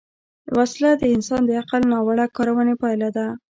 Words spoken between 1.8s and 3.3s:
ناوړه کارونې پایله ده